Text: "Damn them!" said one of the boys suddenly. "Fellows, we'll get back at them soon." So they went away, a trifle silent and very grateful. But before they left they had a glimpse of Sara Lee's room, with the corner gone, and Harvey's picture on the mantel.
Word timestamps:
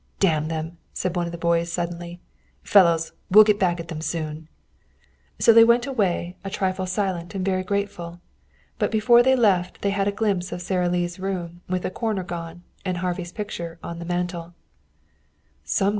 "Damn 0.19 0.47
them!" 0.47 0.79
said 0.93 1.15
one 1.15 1.27
of 1.27 1.31
the 1.31 1.37
boys 1.37 1.71
suddenly. 1.71 2.19
"Fellows, 2.63 3.11
we'll 3.29 3.43
get 3.43 3.59
back 3.59 3.79
at 3.79 3.87
them 3.89 4.01
soon." 4.01 4.47
So 5.37 5.53
they 5.53 5.63
went 5.63 5.85
away, 5.85 6.37
a 6.43 6.49
trifle 6.49 6.87
silent 6.87 7.35
and 7.35 7.45
very 7.45 7.61
grateful. 7.63 8.19
But 8.79 8.89
before 8.89 9.21
they 9.21 9.35
left 9.35 9.83
they 9.83 9.91
had 9.91 10.07
a 10.07 10.11
glimpse 10.19 10.51
of 10.51 10.59
Sara 10.63 10.89
Lee's 10.89 11.19
room, 11.19 11.61
with 11.69 11.83
the 11.83 11.91
corner 11.91 12.23
gone, 12.23 12.63
and 12.83 12.97
Harvey's 12.97 13.31
picture 13.31 13.77
on 13.83 13.99
the 13.99 14.05
mantel. 14.05 14.55